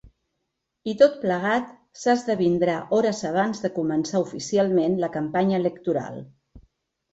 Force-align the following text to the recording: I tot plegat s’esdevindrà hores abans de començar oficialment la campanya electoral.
I 0.91 0.93
tot 1.01 1.19
plegat 1.25 1.67
s’esdevindrà 2.05 2.79
hores 2.97 3.21
abans 3.33 3.63
de 3.67 3.73
començar 3.77 4.25
oficialment 4.25 4.99
la 5.07 5.13
campanya 5.21 5.63
electoral. 5.63 6.21